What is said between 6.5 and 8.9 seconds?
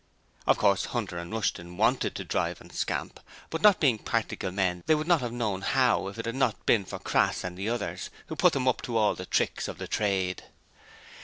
been for Crass and the others, who put them up